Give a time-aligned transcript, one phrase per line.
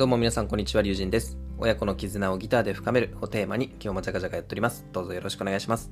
[0.00, 1.36] どうも皆さんこんにちは、龍神です。
[1.58, 4.86] 親子の絆をギターで深めるをテーマに今日もジャカジャカやっております。
[4.92, 5.90] どうぞよろしくお願いします。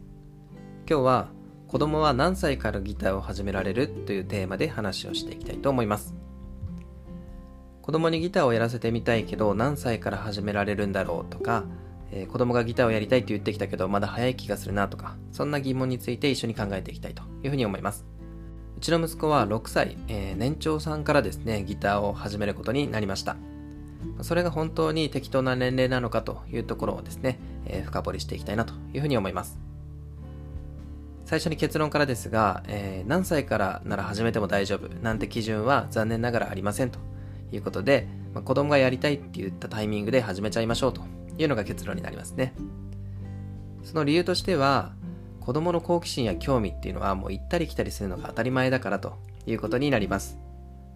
[0.88, 1.28] 今日は
[1.66, 6.14] 子供は何歳からギターを始められるというテーマで話をしていきたいと思います。
[7.82, 11.64] 子供にギターをやらせてみたいけど何歳から始められるんだろうとか、
[12.10, 18.06] えー、子供がギターをやりたいって言ってきたけどまだ早い気がするなとか、そんな疑問について一緒に考えていきたいというふうに思います。
[18.78, 23.36] うちの息子は6歳、えー、年長さんからですね、ギターを始めることになりました。
[24.22, 29.58] それが本当に適当な年齢なのかというところをですね、えー、深掘りしていきたいなというふうに思います。
[31.24, 36.98] 最初に結論からですが、えー、何歳からなら始めても大丈夫なんて基準は残念ながらありませんと
[37.52, 41.02] いうことで、まあ、子供がやりたいって言ったタイミングで始めちゃいましょうと
[41.36, 42.54] いうのが結論になりますね。
[43.84, 44.92] その理由としては、
[45.40, 50.38] 子供の好奇心や興味っていうのはもう行ったり来たりするのが当たり前だからということになります。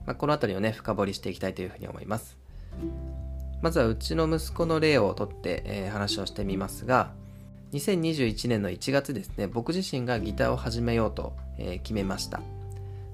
[0.07, 2.42] まあ、この辺りをね、深掘りしていきたいというふうに思います。
[3.61, 7.13] まずはうちの息子の例をとって、えー、話をしてみますが、
[7.73, 12.41] 2021年の1月ですね、僕自身がギターを始めようと、えー、決めました。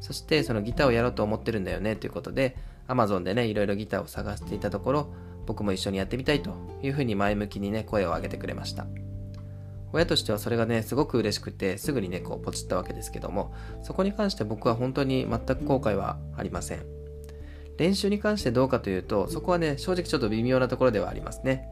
[0.00, 2.56] そしてそのギターをやろうと思ってるんだよねということで、
[2.88, 5.12] Amazon でね、いろいろギターを探していたところ、
[5.46, 8.86] 僕も一緒にやってみたいというふうに前向きにね、声を上げてくれました。
[9.92, 16.97] 親としてはそれがね、すごく嬉しくて、すぐにね、こうポチったわけですけども、そこに関して僕は本当に全く後悔はありません。
[17.78, 21.68] 練習に関してどうかというと、そこはね、正直ちょっと微妙なところではありますね。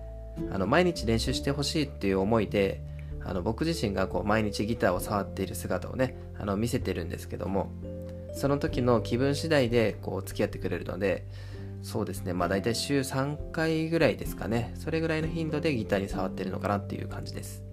[0.51, 2.81] あの、毎日練習してほしいっていう思いで、
[3.25, 7.73] あの、僕自身がこう、毎日ギターを触っている姿をね、あの、見せてるんですけども、
[8.35, 11.27] その時の気分次第で、こう、付き合ってくれるので、
[11.83, 17.65] そうですね、まあ大体週3回ぐらいですかね、それぐらいの頻度でギターに触ってるのかなっていう感じです。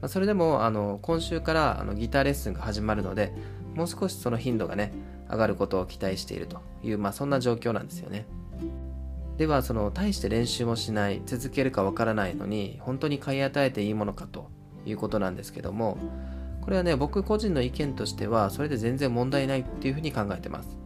[0.00, 3.32] まあ、それでも、あの、今週からあのギターレッスンが始まるので、
[3.74, 4.92] もう少しその頻度がね、
[5.30, 8.26] 上がることを期待しているという、まあ、そんな状況なんですよね。
[9.36, 14.48] では、その、大して練習もしない、続けるかわからないのに、本当に買い与えていいものかと
[14.86, 15.98] いうことなんですけども、
[16.60, 20.76] これはね、僕個人の意見としては、それで全然問題ないっていうふうに考えてます。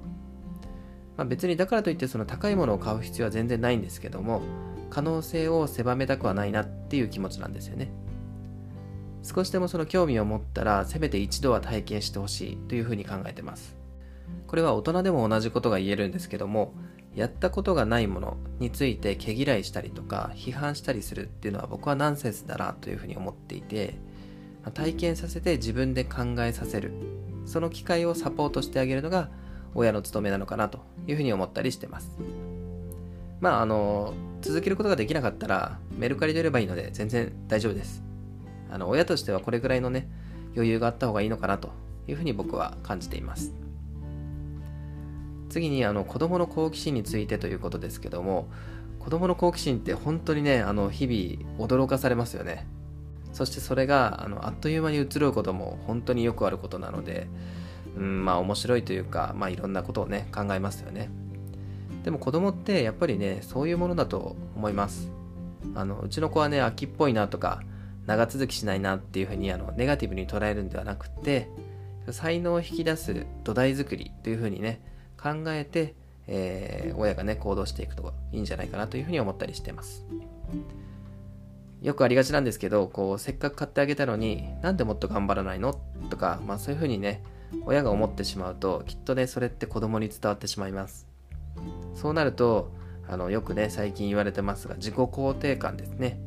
[1.16, 4.40] まあ、別にだからといってその高いものを買う必要は全然ないんですけども、
[4.88, 7.92] 可能性を狭めたくはないなっていう気持ちなんですよね。
[9.22, 13.77] 少しでもその興味を持ったら、せめて一度は体験してほしいというふうに考えてます。
[14.46, 16.72] これは大人でも同じことが言えるんですけども
[17.14, 23.94] やったことがないものについて毛嫌いしたりとか批判したりするっていうのは僕はナンセンスだなというふうに思っていて
[24.74, 26.92] 体験させて自分で考えさせる。
[27.46, 29.30] その機会をサポートしてあげるのが
[29.74, 32.10] 親の務めなのかなというふうに思ったりしてます。
[33.40, 34.12] まああの
[34.42, 38.02] 続けることができなかったらメルカリで売ればいいので全然大丈夫です。
[38.70, 40.08] あの親としてはこれぐらいのね
[40.54, 41.70] 余裕があった方がいいのかなと
[42.06, 43.52] いうふうに僕は感じています。
[45.48, 48.48] 次にあの子供の好奇心についてということですけども
[48.98, 52.66] 子供の好奇心って本当にねあの日々驚かされますよね。
[53.32, 57.28] そしてそれがあのあっという間に移ろうことも本当によくあることなので
[57.96, 61.10] うんまあ面白いというかまあいろんなことをね考えますよね。
[62.04, 65.10] でも子供ってやっぱりねそういうものだと思います。
[65.74, 67.62] あのうちの子はね秋っぽいなとか
[68.06, 71.48] 長続きしないなっていうふうにあのネガティブに捉えるんではなくて
[72.10, 74.80] 才能を引き出す土台作りというふうにね
[75.20, 75.94] 考えて、
[76.26, 80.04] えー、親がね、行動していくといいんじゃないかなというふうに思ったりしてます。
[81.82, 85.80] よくありがちなんですけど、こう、せっかく買ってあげたのに、なんでもっと頑張らないの？
[86.10, 87.22] とか、まあそういうふうにね、
[87.64, 91.06] 親が思ってしまうと、きっとね、それって子供に伝わってしまいます。
[91.94, 92.72] そうなると、
[93.08, 96.20] あの、よくね、最近言われてますが、自己肯定感ですね。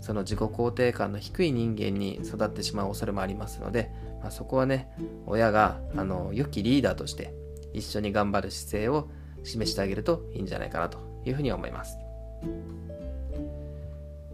[0.00, 3.90] その自己肯定感の低い人間に育ってしまう恐れもありますので、
[4.22, 4.88] まあ、そこはね、
[5.26, 7.34] 親が、あの、良きリーダーとして、
[7.72, 9.08] 一緒に頑張る姿勢を
[9.44, 11.98] 示してあげるといいんじゃないかなというふうに思います。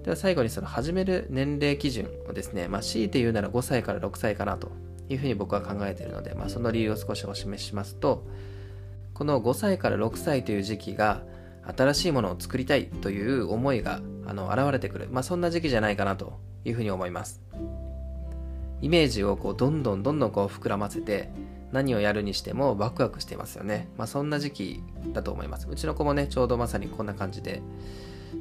[0.02, 4.72] では最後にその始める年齢基準をですね、まあ、強いて言うなら5歳から6歳かなと
[5.08, 8.26] いうふうに僕は考えているので、まあ、その理由を少しお示ししますと、
[9.14, 11.22] この5歳から6歳という時期が
[11.76, 17.40] 新しいものを作りたいという思いがあの現れてくる、まあ、そんな時期じゃないかなというふうに思います。
[18.80, 21.30] イメージをこうどんどんどんどんこう膨らませて
[21.72, 23.88] 何をやるにしてもワクワクしてますよね。
[23.96, 24.82] まあそんな時期
[25.12, 25.66] だと思います。
[25.68, 27.62] うちの子もね、ちょうどまさにこんな感じで。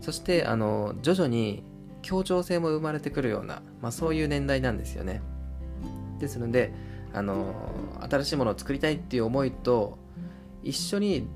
[0.01, 1.63] そして、あの、徐々に
[2.01, 5.21] 協調性も生まれてくるような、まあそういう年代なんですよね。
[6.19, 6.73] ですので、
[7.13, 7.53] あの、
[8.09, 9.97] 新しいものを作りたいっていう思いと、
[10.63, 11.27] 一緒に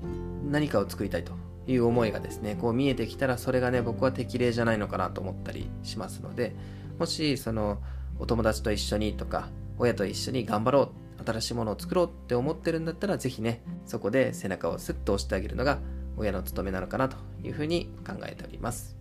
[0.50, 1.32] 何かを作りたいと
[1.66, 6.54] いう思いがですね、こう見えてきたら、それがね、僕は適齢じゃないのかなと思ったりしますので、
[6.98, 7.78] もし、その、
[8.18, 9.48] お友達と一緒にとか、
[9.78, 15.78] 親と一緒に頑張ろう新しいものを作ろうって思ってるんだったら、ぜひね、そこで背中をスッと押してあげるのが
[16.16, 18.96] 親の務めなのかなというふうに考えております。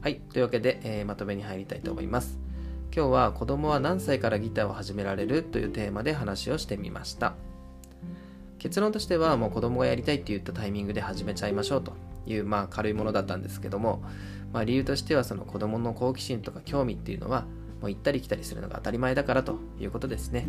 [0.00, 0.20] はい。
[0.32, 2.38] というわけで、えー、まとめに入りたいと思います。
[2.94, 7.34] 今日は子供は何歳からギターを始められるというテーマで話をしてみました。
[8.58, 11.92] 結論としてはもう子供がやりたいって言ったタイミングで始めちゃいましょうと
[12.26, 14.02] いうまあ軽いものだったんですけども、
[14.52, 17.46] まあ、理由としてはその子供の好奇心とか興味っていうのは
[17.80, 20.48] もう行ったり来たりするのが当たり前だからということですね。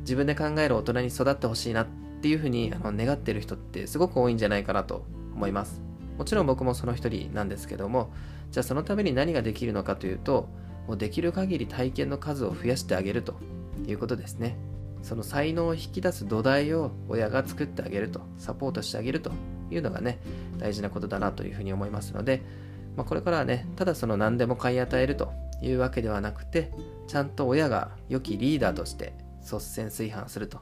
[0.00, 1.86] 自分で考える大人に育ってほしいなっ
[2.22, 5.04] ていうふうにあの願ってる人ってすごく多いんじゃないかなと
[5.34, 5.82] 思います。
[6.16, 8.10] もちろん僕もその一人なんですけども、
[8.50, 10.48] じゃあそのために何ができるのかというと、
[10.86, 13.36] もうできる限り体験の数を増やしてあげると
[13.86, 14.56] いうことですね。
[15.02, 19.30] その才能を引き出す土台を親が作ってあげると、サポートしてあげると
[19.70, 20.18] いうのがね、
[20.58, 22.42] 大事なことだなというふうに思いますので、
[22.96, 25.32] まあ、これからはね、ただその何でも買い与えると
[25.62, 26.72] いうわけではなくて、
[27.06, 29.12] ちゃんと親が良きリーダーとして
[29.42, 30.60] 率先垂範すると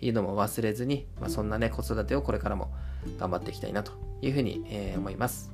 [0.00, 2.72] いうのも忘れずに、まあ、そんなね、子育てをこれからも
[3.18, 5.52] 頑張っていきたいなというふうに、えー、思います。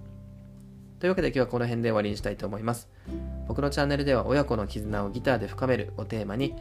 [0.98, 2.88] というわけで今日はこの辺で終わりにしたいと思います。
[3.48, 6.54] 僕のチャンネルでは親子の絆をギターで深めるをテーマに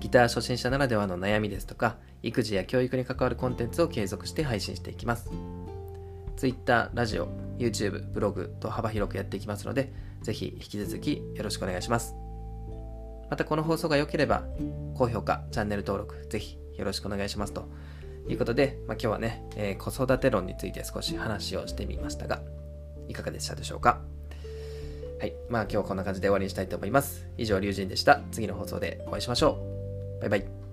[0.00, 5.30] ギター初心者ならではの悩みですとか育児や教育に関わるコンテンツを継続して配信していきます
[6.36, 9.92] Twitter、ラジオ、YouTube、ブログと幅広くやっていきますので
[10.22, 12.14] ぜひ引き続きよろしくお願いします
[13.30, 14.44] またこの放送が良ければ
[14.94, 17.68] 高評価、チャンネル登録ぜひよろしくお願いしますと
[18.28, 22.42] いうことで、まあ、今日はね、えー、子育て論について少し話をしてみましたが
[23.08, 24.00] いかがでしたでしょうか？
[25.20, 25.32] はい。
[25.48, 27.24] まあ今日はこんな感じで終わりにしたいと思います。
[27.38, 28.20] 以上、龍神でした。
[28.32, 29.58] 次の放送でお会いしましょ
[30.18, 30.20] う。
[30.20, 30.65] バイバイ。